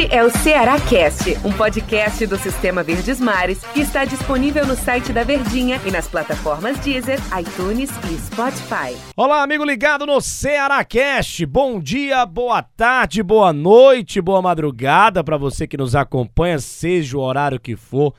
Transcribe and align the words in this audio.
Este 0.00 0.14
é 0.14 0.24
o 0.24 0.30
Ceará 0.30 0.80
Cast, 0.80 1.36
um 1.44 1.52
podcast 1.52 2.26
do 2.26 2.38
Sistema 2.38 2.82
Verdes 2.82 3.20
Mares 3.20 3.62
que 3.74 3.80
está 3.80 4.06
disponível 4.06 4.66
no 4.66 4.74
site 4.74 5.12
da 5.12 5.24
Verdinha 5.24 5.78
e 5.84 5.90
nas 5.90 6.08
plataformas 6.08 6.78
Deezer, 6.78 7.18
iTunes 7.38 7.90
e 8.10 8.16
Spotify. 8.16 8.96
Olá, 9.14 9.42
amigo 9.42 9.62
ligado 9.62 10.06
no 10.06 10.18
Ceará 10.22 10.82
Cast. 10.84 11.44
Bom 11.44 11.78
dia, 11.78 12.24
boa 12.24 12.62
tarde, 12.62 13.22
boa 13.22 13.52
noite, 13.52 14.22
boa 14.22 14.40
madrugada 14.40 15.22
para 15.22 15.36
você 15.36 15.66
que 15.66 15.76
nos 15.76 15.94
acompanha, 15.94 16.58
seja 16.58 17.18
o 17.18 17.20
horário 17.20 17.60
que 17.60 17.76
for, 17.76 18.14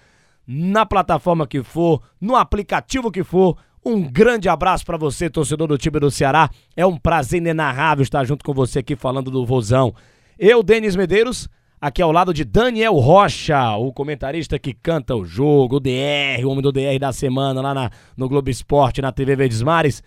na 0.46 0.86
plataforma 0.86 1.48
que 1.48 1.64
for, 1.64 2.00
no 2.20 2.36
aplicativo 2.36 3.10
que 3.10 3.24
for. 3.24 3.58
Um 3.84 4.04
grande 4.04 4.48
abraço 4.48 4.86
para 4.86 4.98
você, 4.98 5.32
torcedor 5.32 5.68
do 5.68 5.80
time 5.80 6.00
do 6.00 6.12
Ceará. 6.12 6.48
É 6.78 6.86
um 6.86 6.96
prazer 6.96 7.40
inenarrável 7.40 8.04
estar 8.04 8.24
junto 8.24 8.46
com 8.46 8.54
você 8.54 8.80
aqui 8.80 8.96
falando 8.96 9.32
do 9.32 9.44
Vozão. 9.48 9.96
Eu, 10.38 10.62
Denis 10.62 10.96
Medeiros, 10.96 11.50
aqui 11.82 12.00
ao 12.00 12.12
lado 12.12 12.32
de 12.32 12.46
Daniel 12.46 12.94
Rocha, 12.94 13.76
o 13.76 13.92
comentarista 13.92 14.60
que 14.60 14.72
canta 14.72 15.16
o 15.16 15.26
jogo, 15.26 15.78
o 15.78 15.80
DR, 15.80 16.46
o 16.46 16.50
homem 16.50 16.62
do 16.62 16.72
DR 16.72 17.00
da 17.00 17.12
semana 17.12 17.60
lá 17.60 17.74
na, 17.74 17.90
no 18.16 18.30
Globo 18.30 18.52
Esporte, 18.52 19.02
na 19.02 19.12
TV 19.12 19.36
Verdes 19.36 19.64
Mares. 19.64 20.04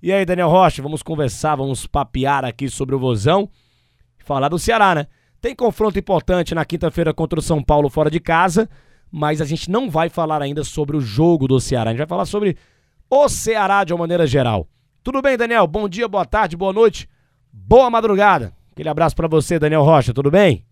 E 0.00 0.12
aí, 0.12 0.24
Daniel 0.24 0.48
Rocha, 0.48 0.80
vamos 0.80 1.02
conversar, 1.02 1.56
vamos 1.56 1.84
papear 1.84 2.44
aqui 2.44 2.68
sobre 2.68 2.94
o 2.94 2.98
Vozão 2.98 3.50
falar 4.18 4.48
do 4.48 4.58
Ceará, 4.58 4.94
né? 4.94 5.06
Tem 5.40 5.54
confronto 5.54 5.98
importante 5.98 6.54
na 6.54 6.64
quinta-feira 6.64 7.12
contra 7.12 7.38
o 7.38 7.42
São 7.42 7.62
Paulo 7.62 7.88
fora 7.88 8.10
de 8.10 8.20
casa, 8.20 8.68
mas 9.10 9.40
a 9.40 9.44
gente 9.44 9.70
não 9.70 9.90
vai 9.90 10.08
falar 10.08 10.42
ainda 10.42 10.64
sobre 10.64 10.96
o 10.96 11.00
jogo 11.00 11.46
do 11.46 11.60
Ceará. 11.60 11.90
A 11.90 11.92
gente 11.92 11.98
vai 11.98 12.08
falar 12.08 12.24
sobre 12.24 12.56
o 13.08 13.28
Ceará 13.28 13.84
de 13.84 13.92
uma 13.92 14.00
maneira 14.00 14.26
geral. 14.26 14.68
Tudo 15.02 15.22
bem, 15.22 15.36
Daniel? 15.36 15.66
Bom 15.66 15.88
dia, 15.88 16.08
boa 16.08 16.24
tarde, 16.24 16.56
boa 16.56 16.72
noite, 16.72 17.08
boa 17.52 17.88
madrugada. 17.88 18.52
Aquele 18.72 18.88
abraço 18.88 19.14
para 19.14 19.28
você, 19.28 19.58
Daniel 19.58 19.84
Rocha, 19.84 20.12
tudo 20.12 20.30
bem? 20.30 20.65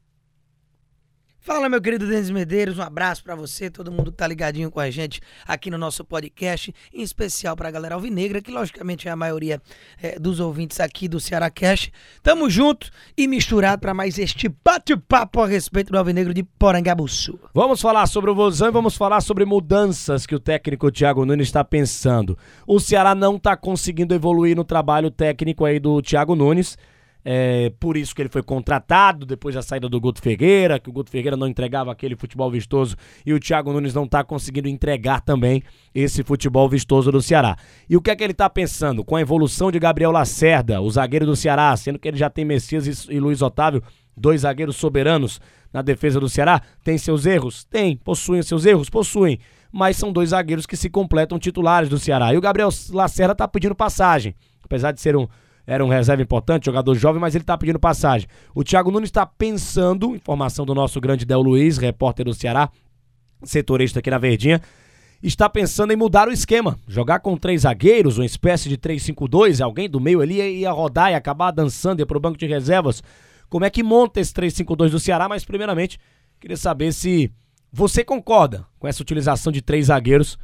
Fala, 1.45 1.69
meu 1.69 1.79
querido 1.79 2.09
Denis 2.09 2.31
Medeiros, 2.31 2.79
um 2.79 2.83
abraço 2.83 3.23
para 3.23 3.35
você, 3.35 3.69
todo 3.69 3.93
mundo 3.93 4.11
que 4.11 4.17
tá 4.17 4.27
ligadinho 4.27 4.71
com 4.71 4.81
a 4.81 4.89
gente 4.89 5.21
aqui 5.47 5.71
no 5.71 5.77
nosso 5.77 6.03
podcast, 6.03 6.75
em 6.91 7.03
especial 7.03 7.55
pra 7.55 7.71
galera 7.71 7.97
alvinegra, 7.97 8.41
que 8.41 8.51
logicamente 8.51 9.09
é 9.09 9.11
a 9.11 9.17
maioria 9.17 9.61
é, 10.03 10.19
dos 10.19 10.41
ouvintes 10.41 10.81
aqui 10.81 11.07
do 11.07 11.21
Ceará 11.21 11.51
Cash. 11.51 11.91
Tamo 12.23 12.49
junto 12.49 12.89
e 13.15 13.29
misturado 13.29 13.79
para 13.79 13.93
mais 13.93 14.19
este 14.19 14.49
bate-papo 14.65 15.43
a 15.43 15.47
respeito 15.47 15.93
do 15.93 15.99
alvinegro 15.99 16.33
de 16.33 16.43
Porangabuçu. 16.43 17.39
Vamos 17.53 17.79
falar 17.79 18.07
sobre 18.07 18.31
o 18.31 18.35
Vozão 18.35 18.69
e 18.69 18.73
vamos 18.73 18.97
falar 18.97 19.21
sobre 19.21 19.45
mudanças 19.45 20.25
que 20.25 20.35
o 20.35 20.41
técnico 20.41 20.91
Thiago 20.91 21.27
Nunes 21.27 21.49
está 21.49 21.63
pensando. 21.63 22.39
O 22.67 22.81
Ceará 22.81 23.15
não 23.15 23.39
tá 23.39 23.55
conseguindo 23.55 24.15
evoluir 24.15 24.57
no 24.57 24.65
trabalho 24.65 25.11
técnico 25.11 25.67
aí 25.67 25.79
do 25.79 26.01
Thiago 26.01 26.35
Nunes. 26.35 26.79
É, 27.25 27.73
por 27.81 27.97
isso 27.97 28.15
que 28.15 28.21
ele 28.21 28.29
foi 28.29 28.43
contratado 28.43 29.25
depois 29.25 29.55
da 29.55 29.63
saída 29.63 29.89
do 29.89 29.99
Guto 29.99 30.21
Ferreira, 30.21 30.79
que 30.79 30.91
o 30.91 30.93
Guto 30.93 31.11
Ferreira 31.11 31.37
não 31.37 31.49
entregava 31.49 31.91
aquele 31.91 32.15
futebol 32.15 32.51
vistoso 32.51 32.97
e 33.25 33.33
o 33.33 33.41
Thiago 33.41 33.73
Nunes 33.73 33.95
não 33.95 34.05
está 34.05 34.23
conseguindo 34.23 34.69
entregar 34.69 35.23
também 35.23 35.63
esse 35.95 36.23
futebol 36.23 36.69
vistoso 36.69 37.11
do 37.11 37.23
Ceará. 37.23 37.57
E 37.89 37.97
o 37.97 38.03
que 38.03 38.11
é 38.11 38.17
que 38.17 38.23
ele 38.23 38.33
está 38.33 38.51
pensando? 38.51 39.03
Com 39.03 39.17
a 39.17 39.23
evolução 39.23 39.73
de 39.73 39.79
Gabriel 39.79 40.11
Lacerda, 40.11 40.83
o 40.83 40.91
zagueiro 40.91 41.25
do 41.25 41.35
Ceará, 41.35 41.75
sendo 41.77 41.99
que 41.99 42.07
ele 42.07 42.19
já 42.19 42.29
tem 42.29 42.45
Messias 42.45 43.09
e 43.09 43.19
Luiz 43.19 43.41
Otávio, 43.41 43.83
dois 44.15 44.43
zagueiros 44.43 44.77
soberanos 44.77 45.41
na 45.73 45.83
defesa 45.83 46.21
do 46.21 46.29
Ceará, 46.29 46.61
tem 46.85 46.99
seus 46.99 47.27
erros? 47.27 47.65
Tem. 47.65 47.97
Possuem 47.97 48.43
seus 48.43 48.65
erros? 48.65 48.91
Possuem. 48.91 49.41
Mas 49.73 49.97
são 49.97 50.13
dois 50.13 50.29
zagueiros 50.31 50.67
que 50.67 50.77
se 50.77 50.89
completam 50.89 51.39
titulares 51.39 51.89
do 51.89 51.99
Ceará. 51.99 52.33
E 52.33 52.37
o 52.37 52.41
Gabriel 52.41 52.69
Lacerda 52.93 53.33
está 53.33 53.49
pedindo 53.49 53.75
passagem. 53.75 54.35
Apesar 54.63 54.93
de 54.93 55.01
ser 55.01 55.17
um, 55.17 55.27
era 55.67 55.85
um 55.85 55.89
reserva 55.89 56.23
importante, 56.23 56.67
jogador 56.67 56.95
jovem, 56.95 57.21
mas 57.21 57.35
ele 57.35 57.43
está 57.43 57.57
pedindo 57.57 57.79
passagem. 57.79 58.29
O 58.55 58.63
Thiago 58.63 58.91
Nunes 58.91 59.09
está 59.09 59.25
pensando, 59.25 60.15
informação 60.15 60.67
do 60.67 60.75
nosso 60.75 61.01
grande 61.01 61.25
Del 61.25 61.41
Luiz, 61.41 61.79
repórter 61.79 62.27
do 62.27 62.35
Ceará, 62.35 62.71
setorista 63.43 64.01
aqui 64.01 64.11
na 64.11 64.19
Verdinha, 64.19 64.61
está 65.23 65.49
pensando 65.49 65.93
em 65.93 65.97
mudar 65.97 66.29
o 66.29 66.33
esquema. 66.33 66.79
Jogar 66.87 67.21
com 67.21 67.37
três 67.37 67.63
zagueiros, 67.63 68.19
uma 68.19 68.27
espécie 68.27 68.69
de 68.69 68.77
3-5-2, 68.77 69.65
alguém 69.65 69.89
do 69.89 69.99
meio 69.99 70.21
ali 70.21 70.61
ia 70.61 70.71
rodar 70.71 71.13
e 71.13 71.15
acabar 71.15 71.51
dançando, 71.51 72.01
ia 72.01 72.07
pro 72.07 72.21
banco 72.21 72.37
de 72.37 72.47
reservas. 72.47 73.03
Como 73.49 73.65
é 73.65 73.71
que 73.71 73.83
monta 73.83 74.21
esse 74.21 74.35
3-5-2 74.35 74.91
do 74.91 75.01
Ceará? 75.01 75.29
Mas 75.29 75.45
primeiramente, 75.45 75.99
queria 76.39 76.57
saber 76.57 76.93
se 76.93 77.33
você 77.73 78.05
concorda 78.05 78.67
com 78.79 78.87
essa 78.87 79.03
utilização 79.03 79.51
de 79.51 79.63
três 79.63 79.87
zagueiros 79.87 80.39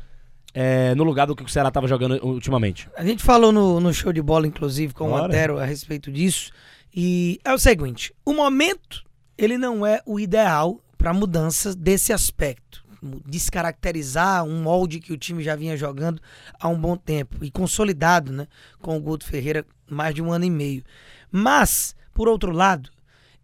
é, 0.52 0.94
no 0.94 1.04
lugar 1.04 1.26
do 1.26 1.36
que 1.36 1.42
o 1.42 1.48
Ceará 1.48 1.68
estava 1.68 1.86
jogando 1.86 2.18
ultimamente. 2.24 2.88
A 2.96 3.04
gente 3.04 3.22
falou 3.22 3.52
no, 3.52 3.80
no 3.80 3.92
show 3.92 4.12
de 4.12 4.22
bola, 4.22 4.46
inclusive, 4.46 4.92
com 4.92 5.08
Bora. 5.08 5.22
o 5.22 5.26
Antero 5.26 5.58
a 5.58 5.64
respeito 5.64 6.10
disso. 6.10 6.50
E 6.94 7.40
é 7.44 7.52
o 7.52 7.58
seguinte: 7.58 8.12
o 8.24 8.32
momento 8.32 9.04
ele 9.38 9.56
não 9.56 9.86
é 9.86 10.02
o 10.04 10.20
ideal 10.20 10.80
para 10.98 11.14
mudanças 11.14 11.74
desse 11.74 12.12
aspecto. 12.12 12.84
Descaracterizar 13.24 14.44
um 14.44 14.62
molde 14.62 15.00
que 15.00 15.12
o 15.12 15.16
time 15.16 15.42
já 15.42 15.56
vinha 15.56 15.74
jogando 15.74 16.20
há 16.60 16.68
um 16.68 16.78
bom 16.78 16.94
tempo 16.94 17.42
e 17.42 17.50
consolidado 17.50 18.30
né, 18.30 18.46
com 18.82 18.94
o 18.94 19.00
Guto 19.00 19.24
Ferreira 19.24 19.64
mais 19.88 20.14
de 20.14 20.20
um 20.20 20.30
ano 20.30 20.44
e 20.44 20.50
meio. 20.50 20.84
Mas, 21.32 21.96
por 22.12 22.28
outro 22.28 22.52
lado, 22.52 22.90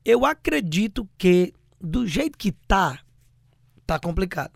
eu 0.04 0.26
acredito 0.26 1.08
que 1.16 1.54
do 1.80 2.06
jeito 2.06 2.36
que 2.36 2.52
tá, 2.52 2.98
tá 3.86 3.98
complicado. 3.98 4.52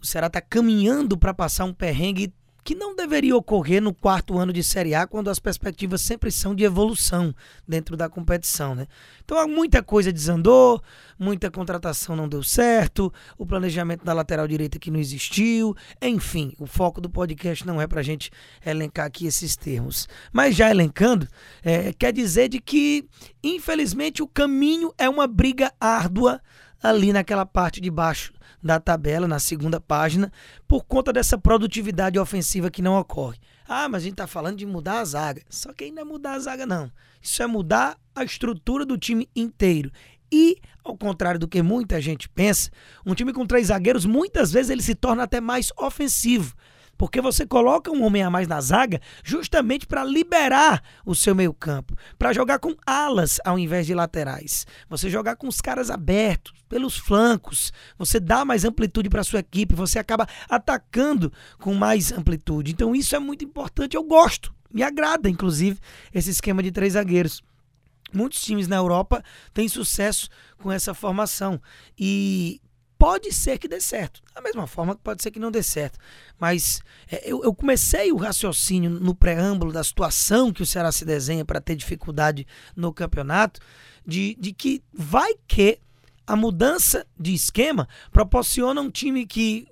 O 0.00 0.06
Ceará 0.06 0.26
está 0.26 0.40
caminhando 0.40 1.16
para 1.16 1.34
passar 1.34 1.64
um 1.64 1.72
perrengue 1.72 2.32
que 2.66 2.74
não 2.74 2.96
deveria 2.96 3.36
ocorrer 3.36 3.80
no 3.80 3.94
quarto 3.94 4.36
ano 4.36 4.52
de 4.52 4.60
Série 4.60 4.92
A, 4.92 5.06
quando 5.06 5.30
as 5.30 5.38
perspectivas 5.38 6.00
sempre 6.00 6.32
são 6.32 6.52
de 6.52 6.64
evolução 6.64 7.32
dentro 7.66 7.96
da 7.96 8.08
competição, 8.08 8.74
né? 8.74 8.88
Então 9.24 9.46
muita 9.46 9.84
coisa 9.84 10.12
desandou, 10.12 10.82
muita 11.16 11.48
contratação 11.48 12.16
não 12.16 12.28
deu 12.28 12.42
certo, 12.42 13.12
o 13.38 13.46
planejamento 13.46 14.04
da 14.04 14.12
lateral 14.12 14.48
direita 14.48 14.80
que 14.80 14.90
não 14.90 14.98
existiu, 14.98 15.76
enfim, 16.02 16.54
o 16.58 16.66
foco 16.66 17.00
do 17.00 17.08
podcast 17.08 17.64
não 17.64 17.80
é 17.80 17.86
para 17.86 18.00
a 18.00 18.02
gente 18.02 18.32
elencar 18.64 19.06
aqui 19.06 19.28
esses 19.28 19.54
termos. 19.54 20.08
Mas 20.32 20.56
já 20.56 20.68
elencando, 20.68 21.28
é, 21.62 21.92
quer 21.92 22.12
dizer 22.12 22.48
de 22.48 22.60
que, 22.60 23.08
infelizmente, 23.44 24.24
o 24.24 24.26
caminho 24.26 24.92
é 24.98 25.08
uma 25.08 25.28
briga 25.28 25.72
árdua 25.80 26.40
ali 26.88 27.12
naquela 27.12 27.46
parte 27.46 27.80
de 27.80 27.90
baixo 27.90 28.32
da 28.62 28.80
tabela, 28.80 29.28
na 29.28 29.38
segunda 29.38 29.80
página, 29.80 30.32
por 30.66 30.84
conta 30.84 31.12
dessa 31.12 31.38
produtividade 31.38 32.18
ofensiva 32.18 32.70
que 32.70 32.82
não 32.82 32.98
ocorre. 32.98 33.38
Ah, 33.68 33.88
mas 33.88 34.02
a 34.02 34.04
gente 34.04 34.14
está 34.14 34.26
falando 34.26 34.56
de 34.56 34.66
mudar 34.66 35.00
a 35.00 35.04
zaga. 35.04 35.42
Só 35.48 35.72
que 35.72 35.84
ainda 35.84 36.00
é 36.00 36.04
mudar 36.04 36.32
a 36.32 36.38
zaga, 36.38 36.66
não. 36.66 36.90
Isso 37.20 37.42
é 37.42 37.46
mudar 37.46 37.96
a 38.14 38.24
estrutura 38.24 38.84
do 38.84 38.96
time 38.96 39.28
inteiro. 39.34 39.90
E, 40.30 40.56
ao 40.84 40.96
contrário 40.96 41.38
do 41.38 41.48
que 41.48 41.62
muita 41.62 42.00
gente 42.00 42.28
pensa, 42.28 42.70
um 43.04 43.14
time 43.14 43.32
com 43.32 43.46
três 43.46 43.68
zagueiros, 43.68 44.04
muitas 44.04 44.52
vezes 44.52 44.70
ele 44.70 44.82
se 44.82 44.94
torna 44.94 45.22
até 45.22 45.40
mais 45.40 45.72
ofensivo 45.76 46.54
porque 46.96 47.20
você 47.20 47.46
coloca 47.46 47.90
um 47.90 48.02
homem 48.04 48.22
a 48.22 48.30
mais 48.30 48.48
na 48.48 48.60
zaga 48.60 49.00
justamente 49.22 49.86
para 49.86 50.04
liberar 50.04 50.82
o 51.04 51.14
seu 51.14 51.34
meio-campo, 51.34 51.96
para 52.18 52.32
jogar 52.32 52.58
com 52.58 52.74
alas 52.86 53.38
ao 53.44 53.58
invés 53.58 53.86
de 53.86 53.94
laterais. 53.94 54.66
Você 54.88 55.10
jogar 55.10 55.36
com 55.36 55.48
os 55.48 55.60
caras 55.60 55.90
abertos 55.90 56.52
pelos 56.68 56.96
flancos, 56.96 57.72
você 57.98 58.18
dá 58.18 58.44
mais 58.44 58.64
amplitude 58.64 59.08
para 59.08 59.24
sua 59.24 59.40
equipe, 59.40 59.74
você 59.74 59.98
acaba 59.98 60.26
atacando 60.48 61.32
com 61.58 61.74
mais 61.74 62.12
amplitude. 62.12 62.72
Então 62.72 62.94
isso 62.94 63.14
é 63.14 63.18
muito 63.18 63.44
importante, 63.44 63.96
eu 63.96 64.02
gosto. 64.02 64.54
Me 64.72 64.82
agrada, 64.82 65.30
inclusive, 65.30 65.78
esse 66.12 66.30
esquema 66.30 66.62
de 66.62 66.70
três 66.70 66.94
zagueiros. 66.94 67.42
Muitos 68.12 68.40
times 68.42 68.68
na 68.68 68.76
Europa 68.76 69.22
têm 69.52 69.68
sucesso 69.68 70.28
com 70.58 70.70
essa 70.70 70.94
formação. 70.94 71.60
E 71.98 72.60
pode 72.98 73.32
ser 73.32 73.58
que 73.58 73.68
dê 73.68 73.80
certo. 73.80 74.22
Da 74.34 74.40
mesma 74.40 74.66
forma 74.66 74.94
que 74.94 75.02
pode 75.02 75.22
ser 75.22 75.30
que 75.30 75.38
não 75.38 75.50
dê 75.50 75.62
certo. 75.62 75.98
Mas 76.38 76.82
é, 77.10 77.30
eu, 77.30 77.42
eu, 77.42 77.54
comecei 77.54 78.12
o 78.12 78.16
raciocínio 78.16 78.90
no 78.90 79.14
preâmbulo 79.14 79.72
da 79.72 79.84
situação 79.84 80.52
que 80.52 80.62
o 80.62 80.66
Ceará 80.66 80.90
se 80.90 81.04
desenha 81.04 81.44
para 81.44 81.60
ter 81.60 81.76
dificuldade 81.76 82.46
no 82.74 82.92
campeonato, 82.92 83.60
de, 84.06 84.36
de 84.38 84.52
que 84.52 84.82
vai 84.92 85.34
que 85.46 85.78
a 86.26 86.34
mudança 86.34 87.06
de 87.18 87.34
esquema 87.34 87.88
proporciona 88.10 88.80
um 88.80 88.90
time 88.90 89.26
que 89.26 89.68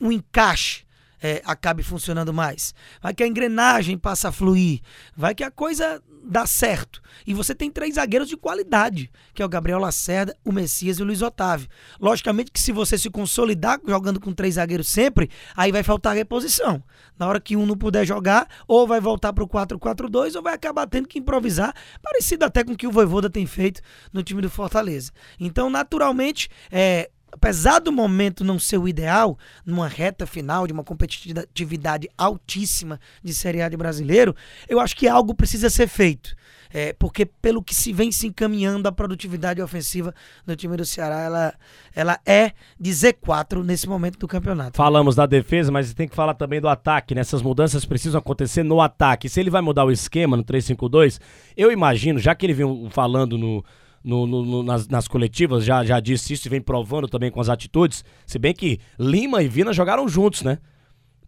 um 0.00 0.10
encaixe 0.10 0.84
é, 1.22 1.42
acabe 1.44 1.82
funcionando 1.82 2.32
mais. 2.32 2.74
Vai 3.00 3.14
que 3.14 3.22
a 3.22 3.26
engrenagem 3.26 3.98
passa 3.98 4.28
a 4.28 4.32
fluir. 4.32 4.80
Vai 5.16 5.34
que 5.34 5.44
a 5.44 5.50
coisa 5.50 6.02
dá 6.22 6.46
certo. 6.46 7.00
E 7.26 7.34
você 7.34 7.54
tem 7.54 7.70
três 7.70 7.94
zagueiros 7.94 8.28
de 8.28 8.36
qualidade, 8.36 9.10
que 9.34 9.42
é 9.42 9.44
o 9.44 9.48
Gabriel 9.48 9.78
Lacerda, 9.78 10.36
o 10.44 10.52
Messias 10.52 10.98
e 10.98 11.02
o 11.02 11.04
Luiz 11.04 11.22
Otávio. 11.22 11.68
Logicamente 12.00 12.50
que 12.50 12.60
se 12.60 12.72
você 12.72 12.98
se 12.98 13.10
consolidar 13.10 13.80
jogando 13.86 14.20
com 14.20 14.32
três 14.32 14.54
zagueiros 14.54 14.88
sempre, 14.88 15.30
aí 15.56 15.72
vai 15.72 15.82
faltar 15.82 16.14
reposição. 16.14 16.82
Na 17.18 17.26
hora 17.26 17.40
que 17.40 17.56
um 17.56 17.66
não 17.66 17.76
puder 17.76 18.06
jogar, 18.06 18.48
ou 18.66 18.86
vai 18.86 19.00
voltar 19.00 19.32
para 19.32 19.44
o 19.44 19.48
4-4-2, 19.48 20.36
ou 20.36 20.42
vai 20.42 20.54
acabar 20.54 20.86
tendo 20.86 21.08
que 21.08 21.18
improvisar, 21.18 21.74
parecido 22.02 22.44
até 22.44 22.64
com 22.64 22.72
o 22.72 22.76
que 22.76 22.86
o 22.86 22.92
Voivoda 22.92 23.28
tem 23.30 23.46
feito 23.46 23.80
no 24.12 24.22
time 24.22 24.42
do 24.42 24.50
Fortaleza. 24.50 25.10
Então, 25.38 25.70
naturalmente, 25.70 26.48
é, 26.70 27.10
apesar 27.32 27.78
do 27.78 27.92
momento 27.92 28.44
não 28.44 28.58
ser 28.58 28.78
o 28.78 28.88
ideal, 28.88 29.38
numa 29.64 29.88
reta 29.88 30.26
final 30.26 30.66
de 30.66 30.72
uma 30.72 30.84
competitividade 30.84 32.08
altíssima 32.16 33.00
de 33.22 33.32
Série 33.34 33.62
A 33.62 33.68
de 33.68 33.76
brasileiro, 33.76 34.34
eu 34.68 34.80
acho 34.80 34.96
que 34.96 35.08
algo 35.08 35.34
precisa 35.34 35.70
ser 35.70 35.88
feito. 35.88 36.34
É, 36.72 36.92
porque 36.92 37.26
pelo 37.26 37.64
que 37.64 37.74
se 37.74 37.92
vem 37.92 38.12
se 38.12 38.28
encaminhando 38.28 38.86
a 38.86 38.92
produtividade 38.92 39.60
ofensiva 39.60 40.14
do 40.46 40.54
time 40.54 40.76
do 40.76 40.84
Ceará, 40.84 41.18
ela, 41.22 41.54
ela 41.92 42.20
é 42.24 42.52
de 42.78 42.90
Z4 42.92 43.64
nesse 43.64 43.88
momento 43.88 44.20
do 44.20 44.28
campeonato. 44.28 44.76
Falamos 44.76 45.16
da 45.16 45.26
defesa, 45.26 45.72
mas 45.72 45.92
tem 45.92 46.06
que 46.06 46.14
falar 46.14 46.34
também 46.34 46.60
do 46.60 46.68
ataque. 46.68 47.12
Né? 47.12 47.22
mudanças 47.42 47.84
precisam 47.84 48.20
acontecer 48.20 48.62
no 48.62 48.80
ataque. 48.80 49.28
Se 49.28 49.40
ele 49.40 49.50
vai 49.50 49.60
mudar 49.60 49.84
o 49.84 49.90
esquema 49.90 50.36
no 50.36 50.44
3-5-2, 50.44 51.18
eu 51.56 51.72
imagino, 51.72 52.20
já 52.20 52.36
que 52.36 52.46
ele 52.46 52.54
vem 52.54 52.88
falando 52.90 53.36
no, 53.36 53.64
no, 54.02 54.26
no, 54.26 54.62
nas, 54.62 54.88
nas, 54.88 55.06
coletivas, 55.06 55.64
já, 55.64 55.84
já 55.84 56.00
disse 56.00 56.32
isso 56.32 56.48
e 56.48 56.50
vem 56.50 56.60
provando 56.60 57.06
também 57.06 57.30
com 57.30 57.40
as 57.40 57.48
atitudes. 57.48 58.04
Se 58.26 58.38
bem 58.38 58.54
que 58.54 58.78
Lima 58.98 59.42
e 59.42 59.48
Vina 59.48 59.72
jogaram 59.72 60.08
juntos, 60.08 60.42
né? 60.42 60.58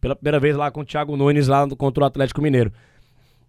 Pela 0.01 0.17
primeira 0.17 0.41
vez 0.41 0.57
lá 0.57 0.71
com 0.71 0.81
o 0.81 0.85
Thiago 0.85 1.17
Nunes 1.17 1.49
lá 1.49 1.69
contra 1.77 2.03
o 2.03 2.07
Atlético 2.07 2.43
Mineiro. 2.43 2.73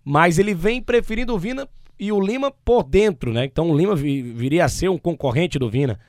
Mas 0.03 0.37
ele 0.37 0.53
vem 0.53 0.81
preferindo 0.81 1.33
o 1.33 1.39
Vina 1.39 1.67
e 1.99 2.11
o 2.11 2.19
Lima 2.19 2.51
por 2.51 2.83
dentro, 2.83 3.31
né? 3.31 3.45
Então 3.45 3.69
o 3.69 3.77
Lima 3.77 3.95
viria 3.95 4.65
a 4.65 4.69
ser 4.69 4.89
um 4.89 4.97
concorrente 4.97 5.57
do 5.57 5.69
Vina. 5.69 5.99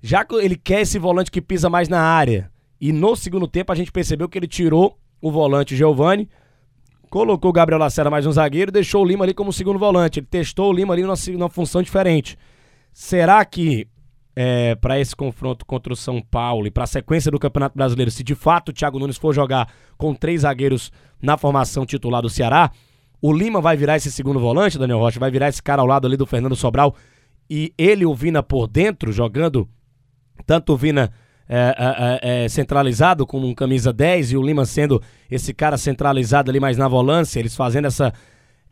Já 0.00 0.24
que 0.24 0.34
ele 0.36 0.56
quer 0.56 0.82
esse 0.82 0.98
volante 0.98 1.30
que 1.30 1.42
pisa 1.42 1.68
mais 1.68 1.88
na 1.88 2.00
área. 2.00 2.50
E 2.80 2.92
no 2.92 3.16
segundo 3.16 3.48
tempo 3.48 3.72
a 3.72 3.74
gente 3.74 3.90
percebeu 3.90 4.28
que 4.28 4.38
ele 4.38 4.46
tirou 4.46 4.98
o 5.20 5.30
volante 5.30 5.74
Giovani, 5.74 6.28
colocou 7.14 7.50
o 7.50 7.52
Gabriel 7.52 7.78
Lacerda 7.78 8.10
mais 8.10 8.26
um 8.26 8.32
zagueiro 8.32 8.72
deixou 8.72 9.04
o 9.04 9.06
Lima 9.06 9.24
ali 9.24 9.32
como 9.32 9.52
segundo 9.52 9.78
volante. 9.78 10.18
Ele 10.18 10.26
testou 10.26 10.70
o 10.70 10.72
Lima 10.72 10.92
ali 10.92 11.02
numa, 11.02 11.14
numa 11.34 11.48
função 11.48 11.80
diferente. 11.80 12.36
Será 12.92 13.44
que 13.44 13.86
é, 14.34 14.74
para 14.74 14.98
esse 14.98 15.14
confronto 15.14 15.64
contra 15.64 15.92
o 15.92 15.96
São 15.96 16.20
Paulo 16.20 16.66
e 16.66 16.72
para 16.72 16.82
a 16.82 16.88
sequência 16.88 17.30
do 17.30 17.38
Campeonato 17.38 17.76
Brasileiro, 17.76 18.10
se 18.10 18.24
de 18.24 18.34
fato 18.34 18.70
o 18.70 18.72
Thiago 18.72 18.98
Nunes 18.98 19.16
for 19.16 19.32
jogar 19.32 19.68
com 19.96 20.12
três 20.12 20.40
zagueiros 20.40 20.90
na 21.22 21.38
formação 21.38 21.86
titular 21.86 22.20
do 22.20 22.28
Ceará, 22.28 22.72
o 23.22 23.32
Lima 23.32 23.60
vai 23.60 23.76
virar 23.76 23.94
esse 23.94 24.10
segundo 24.10 24.40
volante, 24.40 24.76
Daniel 24.76 24.98
Rocha, 24.98 25.20
vai 25.20 25.30
virar 25.30 25.48
esse 25.48 25.62
cara 25.62 25.82
ao 25.82 25.86
lado 25.86 26.08
ali 26.08 26.16
do 26.16 26.26
Fernando 26.26 26.56
Sobral 26.56 26.96
e 27.48 27.72
ele 27.78 28.04
o 28.04 28.12
Vina 28.12 28.42
por 28.42 28.66
dentro, 28.66 29.12
jogando 29.12 29.68
tanto 30.44 30.72
o 30.72 30.76
Vina 30.76 31.12
é, 31.48 31.74
é, 31.76 32.42
é, 32.42 32.44
é 32.44 32.48
centralizado 32.48 33.26
como 33.26 33.46
um 33.46 33.54
camisa 33.54 33.92
10 33.92 34.32
e 34.32 34.36
o 34.36 34.42
Lima 34.42 34.64
sendo 34.64 35.02
esse 35.30 35.52
cara 35.52 35.76
centralizado 35.76 36.50
ali 36.50 36.60
mais 36.60 36.76
na 36.76 36.88
volância, 36.88 37.38
eles 37.38 37.54
fazendo 37.54 37.86
essa 37.86 38.12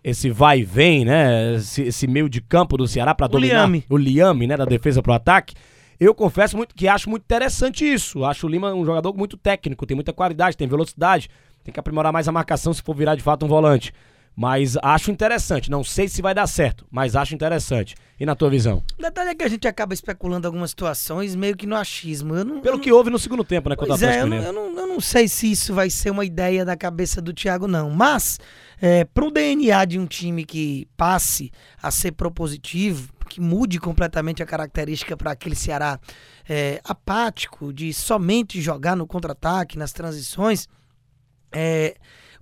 esse 0.05 0.31
vai 0.31 0.61
e 0.61 0.65
vem, 0.65 1.05
né? 1.05 1.55
Esse, 1.55 1.83
esse 1.83 2.07
meio 2.07 2.29
de 2.29 2.41
campo 2.41 2.77
do 2.77 2.89
Ceará 2.89 3.15
para 3.15 3.29
dominar 3.29 3.67
Liame. 3.67 3.85
o 3.89 3.97
Liame, 3.97 4.47
né, 4.47 4.57
da 4.57 4.65
defesa 4.65 5.01
pro 5.01 5.13
ataque. 5.13 5.55
Eu 6.01 6.13
confesso 6.13 6.57
muito 6.57 6.75
que 6.75 6.89
acho 6.89 7.09
muito 7.09 7.23
interessante 7.23 7.85
isso. 7.85 8.25
Acho 8.25 8.47
o 8.47 8.51
Lima 8.51 8.75
um 8.75 8.85
jogador 8.85 9.17
muito 9.17 9.37
técnico, 9.37 9.87
tem 9.87 9.95
muita 9.95 10.13
qualidade, 10.13 10.57
tem 10.57 10.67
velocidade, 10.67 11.31
tem 11.63 11.73
que 11.73 11.79
aprimorar 11.79 12.13
mais 12.13 12.27
a 12.27 12.33
marcação 12.33 12.75
se 12.75 12.83
for 12.83 12.97
virar 12.97 13.15
de 13.15 13.23
fato 13.23 13.45
um 13.47 13.49
volante. 13.49 13.93
Mas 14.35 14.77
acho 14.83 15.11
interessante. 15.11 15.71
Não 15.71 15.85
sei 15.85 16.09
se 16.09 16.23
vai 16.23 16.35
dar 16.35 16.47
certo, 16.47 16.87
mas 16.91 17.15
acho 17.15 17.35
interessante. 17.35 17.95
E 18.19 18.25
na 18.25 18.35
tua 18.35 18.49
visão? 18.49 18.83
O 18.99 19.03
detalhe 19.03 19.31
é 19.31 19.35
que 19.35 19.45
a 19.45 19.49
gente 19.49 19.67
acaba 19.67 19.93
especulando 19.93 20.47
algumas 20.47 20.71
situações 20.71 21.35
meio 21.35 21.57
que 21.57 21.67
no 21.67 21.77
achismo. 21.77 22.35
Eu 22.35 22.45
não, 22.45 22.61
Pelo 22.61 22.77
eu 22.77 22.81
que 22.81 22.93
houve 22.93 23.11
no 23.11 23.19
segundo 23.19 23.45
tempo, 23.45 23.69
né? 23.69 23.77
Pois 23.77 24.01
é, 24.03 24.23
eu 24.23 24.27
não, 24.27 24.37
eu, 24.37 24.53
não, 24.53 24.79
eu 24.79 24.87
não 24.87 25.01
sei 25.01 25.29
se 25.29 25.51
isso 25.51 25.75
vai 25.75 25.91
ser 25.91 26.11
uma 26.11 26.25
ideia 26.25 26.65
da 26.65 26.77
cabeça 26.77 27.21
do 27.21 27.33
Thiago, 27.33 27.67
não. 27.67 27.91
Mas, 27.91 28.39
é, 28.81 29.05
para 29.05 29.25
o 29.25 29.31
DNA 29.31 29.85
de 29.85 29.99
um 29.99 30.07
time 30.07 30.45
que 30.45 30.89
passe 30.97 31.51
a 31.83 31.91
ser 31.91 32.13
propositivo, 32.13 33.13
que 33.29 33.41
mude 33.41 33.81
completamente 33.81 34.43
a 34.43 34.47
característica 34.47 35.17
para 35.17 35.33
aquele 35.33 35.57
Ceará 35.57 35.99
é, 36.49 36.81
apático, 36.85 37.73
de 37.73 37.93
somente 37.93 38.61
jogar 38.61 38.95
no 38.95 39.07
contra-ataque, 39.07 39.79
nas 39.79 39.93
transições, 39.93 40.69
é 41.51 41.97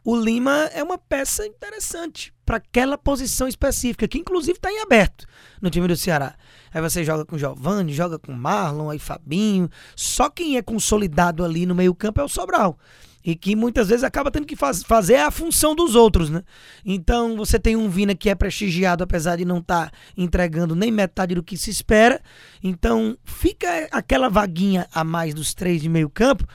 o 0.04 0.16
Lima 0.16 0.70
é 0.72 0.82
uma 0.82 0.96
peça 0.96 1.46
interessante 1.46 2.32
para 2.44 2.56
aquela 2.56 2.96
posição 2.96 3.46
específica, 3.46 4.08
que 4.08 4.18
inclusive 4.18 4.56
está 4.56 4.72
em 4.72 4.80
aberto 4.80 5.26
no 5.60 5.68
time 5.68 5.86
do 5.86 5.96
Ceará. 5.96 6.34
Aí 6.72 6.80
você 6.80 7.04
joga 7.04 7.24
com 7.24 7.36
Giovanni, 7.36 7.92
joga 7.92 8.18
com 8.18 8.32
Marlon, 8.32 8.88
aí 8.88 8.98
Fabinho. 8.98 9.68
Só 9.94 10.30
quem 10.30 10.56
é 10.56 10.62
consolidado 10.62 11.44
ali 11.44 11.66
no 11.66 11.74
meio-campo 11.74 12.20
é 12.20 12.24
o 12.24 12.28
Sobral. 12.28 12.78
E 13.22 13.36
que 13.36 13.54
muitas 13.54 13.88
vezes 13.88 14.02
acaba 14.02 14.30
tendo 14.30 14.46
que 14.46 14.56
faz, 14.56 14.82
fazer 14.82 15.16
a 15.16 15.30
função 15.30 15.74
dos 15.74 15.94
outros, 15.94 16.30
né? 16.30 16.42
Então 16.82 17.36
você 17.36 17.58
tem 17.58 17.76
um 17.76 17.90
Vina 17.90 18.14
que 18.14 18.30
é 18.30 18.34
prestigiado, 18.34 19.04
apesar 19.04 19.36
de 19.36 19.44
não 19.44 19.58
estar 19.58 19.90
tá 19.90 19.96
entregando 20.16 20.74
nem 20.74 20.90
metade 20.90 21.34
do 21.34 21.42
que 21.42 21.58
se 21.58 21.68
espera. 21.68 22.22
Então 22.62 23.18
fica 23.22 23.86
aquela 23.90 24.30
vaguinha 24.30 24.88
a 24.90 25.04
mais 25.04 25.34
dos 25.34 25.52
três 25.52 25.82
de 25.82 25.88
meio-campo 25.90 26.46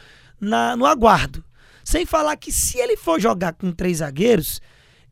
no 0.42 0.88
aguardo. 0.88 1.45
Sem 1.86 2.06
falar 2.06 2.36
que 2.36 2.52
se 2.52 2.80
ele 2.80 2.98
for 2.98 3.22
jogar 3.22 3.54
com 3.54 3.72
três 3.72 4.00
zagueiros, 4.00 4.60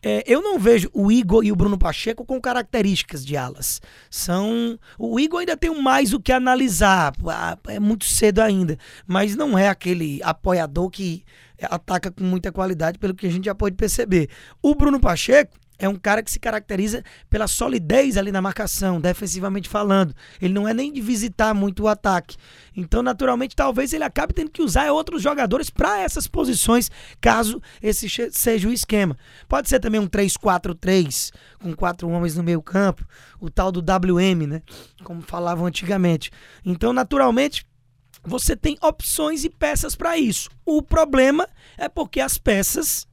é, 0.01 0.23
eu 0.25 0.41
não 0.41 0.59
vejo 0.59 0.89
o 0.91 1.09
Igor 1.09 1.45
e 1.45 1.51
o 1.51 1.55
Bruno 1.55 1.77
Pacheco 1.77 2.25
com 2.25 2.41
características 2.41 3.25
de 3.25 3.37
alas. 3.37 3.79
São. 4.09 4.77
O 4.97 5.17
Igor 5.19 5.39
ainda 5.39 5.55
tem 5.55 5.81
mais 5.81 6.13
o 6.13 6.19
que 6.19 6.31
analisar. 6.31 7.13
É 7.69 7.79
muito 7.79 8.05
cedo 8.05 8.39
ainda. 8.39 8.77
Mas 9.07 9.35
não 9.35 9.57
é 9.57 9.69
aquele 9.69 10.19
apoiador 10.23 10.89
que 10.89 11.23
ataca 11.61 12.11
com 12.11 12.23
muita 12.23 12.51
qualidade, 12.51 12.99
pelo 12.99 13.13
que 13.13 13.27
a 13.27 13.31
gente 13.31 13.45
já 13.45 13.55
pode 13.55 13.75
perceber. 13.75 14.29
O 14.61 14.75
Bruno 14.75 14.99
Pacheco, 14.99 15.55
é 15.79 15.89
um 15.89 15.95
cara 15.95 16.21
que 16.21 16.31
se 16.31 16.39
caracteriza 16.39 17.03
pela 17.29 17.47
solidez 17.47 18.17
ali 18.17 18.31
na 18.31 18.41
marcação, 18.41 19.01
defensivamente 19.01 19.67
falando. 19.67 20.15
Ele 20.41 20.53
não 20.53 20.67
é 20.67 20.73
nem 20.73 20.91
de 20.91 21.01
visitar 21.01 21.53
muito 21.53 21.83
o 21.83 21.87
ataque. 21.87 22.37
Então, 22.75 23.01
naturalmente, 23.01 23.55
talvez 23.55 23.91
ele 23.91 24.03
acabe 24.03 24.33
tendo 24.33 24.51
que 24.51 24.61
usar 24.61 24.91
outros 24.91 25.21
jogadores 25.21 25.69
para 25.69 25.99
essas 25.99 26.27
posições, 26.27 26.89
caso 27.19 27.61
esse 27.81 28.07
seja 28.31 28.69
o 28.69 28.73
esquema. 28.73 29.17
Pode 29.47 29.67
ser 29.67 29.79
também 29.79 29.99
um 29.99 30.07
3-4-3, 30.07 31.31
com 31.59 31.75
quatro 31.75 32.07
homens 32.09 32.35
no 32.35 32.43
meio 32.43 32.61
campo, 32.61 33.05
o 33.39 33.49
tal 33.49 33.71
do 33.71 33.79
WM, 33.79 34.47
né? 34.47 34.61
Como 35.03 35.21
falavam 35.21 35.65
antigamente. 35.65 36.31
Então, 36.63 36.93
naturalmente, 36.93 37.65
você 38.23 38.55
tem 38.55 38.77
opções 38.81 39.43
e 39.43 39.49
peças 39.49 39.95
para 39.95 40.17
isso. 40.17 40.49
O 40.65 40.81
problema 40.81 41.47
é 41.77 41.89
porque 41.89 42.21
as 42.21 42.37
peças 42.37 43.05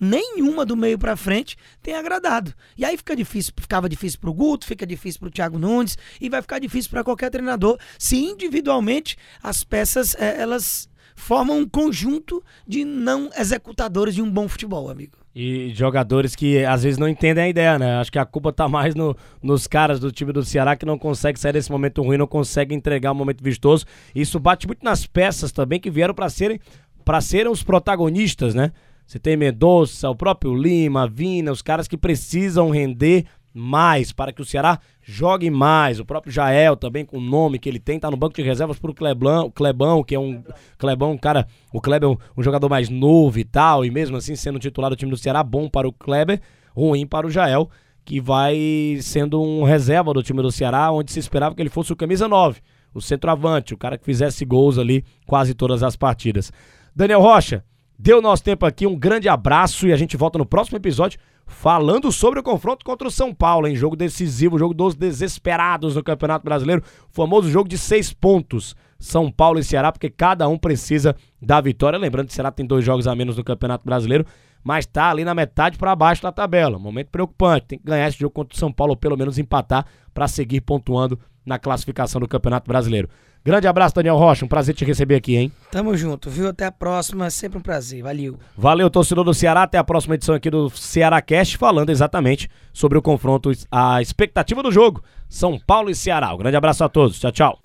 nenhuma 0.00 0.64
do 0.64 0.76
meio 0.76 0.98
para 0.98 1.16
frente 1.16 1.56
tem 1.82 1.94
agradado. 1.94 2.54
E 2.76 2.84
aí 2.84 2.96
fica 2.96 3.14
difícil, 3.14 3.52
ficava 3.60 3.88
difícil 3.88 4.18
para 4.18 4.30
o 4.30 4.34
Guto, 4.34 4.66
fica 4.66 4.86
difícil 4.86 5.20
para 5.20 5.28
o 5.28 5.32
Thiago 5.32 5.58
Nunes 5.58 5.98
e 6.20 6.28
vai 6.30 6.40
ficar 6.40 6.58
difícil 6.58 6.90
para 6.90 7.04
qualquer 7.04 7.30
treinador 7.30 7.78
se 7.98 8.16
individualmente 8.16 9.16
as 9.42 9.62
peças 9.62 10.14
é, 10.14 10.40
elas 10.40 10.88
formam 11.14 11.58
um 11.58 11.68
conjunto 11.68 12.42
de 12.66 12.84
não 12.84 13.30
executadores 13.36 14.14
de 14.14 14.22
um 14.22 14.30
bom 14.30 14.48
futebol, 14.48 14.88
amigo. 14.88 15.18
E 15.34 15.72
jogadores 15.74 16.34
que 16.34 16.64
às 16.64 16.82
vezes 16.82 16.98
não 16.98 17.06
entendem 17.06 17.44
a 17.44 17.48
ideia, 17.48 17.78
né? 17.78 17.98
Acho 17.98 18.10
que 18.10 18.18
a 18.18 18.24
culpa 18.24 18.52
tá 18.52 18.68
mais 18.68 18.94
no, 18.94 19.16
nos 19.40 19.66
caras 19.66 20.00
do 20.00 20.10
time 20.10 20.32
do 20.32 20.42
Ceará 20.42 20.74
que 20.74 20.84
não 20.84 20.98
consegue 20.98 21.38
sair 21.38 21.52
desse 21.52 21.70
momento 21.70 22.02
ruim, 22.02 22.16
não 22.16 22.26
consegue 22.26 22.74
entregar 22.74 23.12
um 23.12 23.16
momento 23.16 23.44
vistoso. 23.44 23.84
Isso 24.14 24.40
bate 24.40 24.66
muito 24.66 24.82
nas 24.82 25.06
peças 25.06 25.52
também 25.52 25.78
que 25.78 25.90
vieram 25.90 26.14
para 26.14 26.28
serem 26.28 26.58
para 27.04 27.20
serem 27.20 27.50
os 27.50 27.62
protagonistas, 27.62 28.54
né? 28.54 28.72
Você 29.10 29.18
tem 29.18 29.36
Mendonça, 29.36 30.08
o 30.08 30.14
próprio 30.14 30.54
Lima, 30.54 31.08
Vina, 31.08 31.50
os 31.50 31.62
caras 31.62 31.88
que 31.88 31.96
precisam 31.96 32.70
render 32.70 33.24
mais 33.52 34.12
para 34.12 34.32
que 34.32 34.40
o 34.40 34.44
Ceará 34.44 34.78
jogue 35.02 35.50
mais. 35.50 35.98
O 35.98 36.04
próprio 36.04 36.32
Jael 36.32 36.76
também 36.76 37.04
com 37.04 37.18
o 37.18 37.20
nome 37.20 37.58
que 37.58 37.68
ele 37.68 37.80
tem, 37.80 37.98
tá 37.98 38.08
no 38.08 38.16
banco 38.16 38.36
de 38.36 38.42
reservas 38.42 38.78
Clebão, 38.94 39.46
o 39.46 39.50
Clebão, 39.50 40.04
que 40.04 40.14
é 40.14 40.20
um 40.20 40.44
Clebão, 40.78 41.10
um 41.10 41.18
cara, 41.18 41.48
o 41.72 41.80
Kleber 41.80 42.08
é 42.08 42.12
um, 42.12 42.16
um, 42.36 42.42
jogador 42.44 42.68
mais 42.68 42.88
novo 42.88 43.40
e 43.40 43.42
tal, 43.42 43.84
e 43.84 43.90
mesmo 43.90 44.16
assim 44.16 44.36
sendo 44.36 44.60
titular 44.60 44.88
do 44.90 44.94
time 44.96 45.10
do 45.10 45.16
Ceará, 45.16 45.42
bom 45.42 45.68
para 45.68 45.88
o 45.88 45.92
Kleber, 45.92 46.40
ruim 46.72 47.04
para 47.04 47.26
o 47.26 47.30
Jael, 47.32 47.68
que 48.04 48.20
vai 48.20 48.96
sendo 49.02 49.42
um 49.42 49.64
reserva 49.64 50.14
do 50.14 50.22
time 50.22 50.40
do 50.40 50.52
Ceará, 50.52 50.92
onde 50.92 51.10
se 51.10 51.18
esperava 51.18 51.52
que 51.52 51.60
ele 51.60 51.68
fosse 51.68 51.92
o 51.92 51.96
camisa 51.96 52.28
9, 52.28 52.60
o 52.94 53.00
centroavante, 53.00 53.74
o 53.74 53.76
cara 53.76 53.98
que 53.98 54.04
fizesse 54.04 54.44
gols 54.44 54.78
ali 54.78 55.04
quase 55.26 55.52
todas 55.52 55.82
as 55.82 55.96
partidas. 55.96 56.52
Daniel 56.94 57.20
Rocha, 57.20 57.64
Deu 58.02 58.22
nosso 58.22 58.42
tempo 58.42 58.64
aqui, 58.64 58.86
um 58.86 58.98
grande 58.98 59.28
abraço 59.28 59.86
e 59.86 59.92
a 59.92 59.96
gente 59.96 60.16
volta 60.16 60.38
no 60.38 60.46
próximo 60.46 60.78
episódio 60.78 61.20
falando 61.46 62.10
sobre 62.10 62.40
o 62.40 62.42
confronto 62.42 62.82
contra 62.82 63.06
o 63.06 63.10
São 63.10 63.34
Paulo, 63.34 63.68
em 63.68 63.76
jogo 63.76 63.94
decisivo, 63.94 64.58
jogo 64.58 64.72
dos 64.72 64.94
desesperados 64.94 65.96
no 65.96 66.02
Campeonato 66.02 66.42
Brasileiro, 66.42 66.82
famoso 67.10 67.50
jogo 67.50 67.68
de 67.68 67.76
seis 67.76 68.10
pontos, 68.10 68.74
São 68.98 69.30
Paulo 69.30 69.58
e 69.58 69.62
Ceará, 69.64 69.92
porque 69.92 70.08
cada 70.08 70.48
um 70.48 70.56
precisa 70.56 71.14
da 71.42 71.60
vitória. 71.60 71.98
Lembrando 71.98 72.28
que 72.28 72.32
o 72.32 72.34
Ceará 72.34 72.50
tem 72.50 72.64
dois 72.64 72.82
jogos 72.82 73.06
a 73.06 73.14
menos 73.14 73.36
no 73.36 73.44
Campeonato 73.44 73.84
Brasileiro, 73.84 74.24
mas 74.64 74.86
tá 74.86 75.10
ali 75.10 75.22
na 75.22 75.34
metade 75.34 75.76
para 75.76 75.94
baixo 75.94 76.22
da 76.22 76.32
tabela. 76.32 76.78
Momento 76.78 77.08
preocupante, 77.08 77.66
tem 77.66 77.78
que 77.78 77.84
ganhar 77.84 78.08
esse 78.08 78.18
jogo 78.18 78.32
contra 78.32 78.56
o 78.56 78.58
São 78.58 78.72
Paulo 78.72 78.92
ou 78.92 78.96
pelo 78.96 79.14
menos 79.14 79.36
empatar 79.36 79.84
para 80.14 80.26
seguir 80.26 80.62
pontuando 80.62 81.20
na 81.44 81.58
classificação 81.58 82.18
do 82.18 82.26
Campeonato 82.26 82.66
Brasileiro. 82.66 83.10
Grande 83.44 83.66
abraço, 83.66 83.94
Daniel 83.94 84.16
Rocha. 84.16 84.44
Um 84.44 84.48
prazer 84.48 84.74
te 84.74 84.84
receber 84.84 85.16
aqui, 85.16 85.36
hein? 85.36 85.52
Tamo 85.70 85.96
junto, 85.96 86.28
viu? 86.28 86.48
Até 86.48 86.66
a 86.66 86.72
próxima. 86.72 87.30
Sempre 87.30 87.58
um 87.58 87.62
prazer. 87.62 88.02
Valeu. 88.02 88.38
Valeu, 88.56 88.90
torcedor 88.90 89.24
do 89.24 89.32
Ceará. 89.32 89.62
Até 89.62 89.78
a 89.78 89.84
próxima 89.84 90.14
edição 90.14 90.34
aqui 90.34 90.50
do 90.50 90.68
Ceará 90.70 91.20
Cast, 91.22 91.56
falando 91.56 91.90
exatamente 91.90 92.50
sobre 92.72 92.98
o 92.98 93.02
confronto, 93.02 93.50
a 93.70 94.02
expectativa 94.02 94.62
do 94.62 94.70
jogo. 94.70 95.02
São 95.28 95.58
Paulo 95.58 95.90
e 95.90 95.94
Ceará. 95.94 96.34
Um 96.34 96.38
grande 96.38 96.56
abraço 96.56 96.84
a 96.84 96.88
todos. 96.88 97.18
Tchau, 97.18 97.32
tchau. 97.32 97.58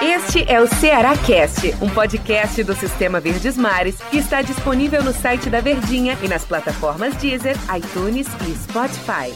Este 0.00 0.44
é 0.50 0.60
o 0.60 0.66
Ceará 0.66 1.16
Cast, 1.16 1.74
um 1.80 1.88
podcast 1.88 2.62
do 2.62 2.74
Sistema 2.74 3.18
Verdes 3.20 3.56
Mares 3.56 3.96
que 4.10 4.18
está 4.18 4.42
disponível 4.42 5.02
no 5.02 5.12
site 5.12 5.48
da 5.48 5.60
Verdinha 5.60 6.16
e 6.22 6.28
nas 6.28 6.44
plataformas 6.44 7.16
Deezer, 7.16 7.56
iTunes 7.76 8.26
e 8.46 8.54
Spotify. 8.54 9.32